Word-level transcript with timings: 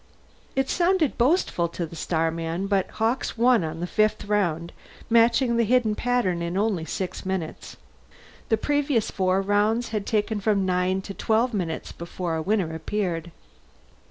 It 0.55 0.67
sounded 0.67 1.19
boastful 1.19 1.67
to 1.67 1.85
the 1.85 1.95
starman, 1.95 2.65
but 2.65 2.89
Hawkes 2.89 3.37
won 3.37 3.63
on 3.63 3.81
the 3.81 3.85
fifth 3.85 4.25
round, 4.25 4.73
matching 5.11 5.57
the 5.57 5.63
hidden 5.63 5.93
pattern 5.93 6.41
in 6.41 6.57
only 6.57 6.85
six 6.85 7.23
minutes. 7.23 7.77
The 8.49 8.57
previous 8.57 9.11
four 9.11 9.43
rounds 9.43 9.89
had 9.89 10.07
taken 10.07 10.39
from 10.39 10.65
nine 10.65 11.03
to 11.03 11.13
twelve 11.13 11.53
minutes 11.53 11.91
before 11.91 12.33
a 12.35 12.41
winner 12.41 12.73
appeared. 12.73 13.29